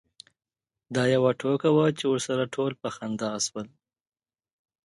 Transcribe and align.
دا 0.95 1.03
یوه 1.15 1.31
ټوکه 1.39 1.69
وه 1.75 1.85
چې 1.97 2.05
ورسره 2.11 2.43
ټول 2.55 2.71
په 2.81 2.89
خندا 2.95 3.31
شول. 3.45 3.67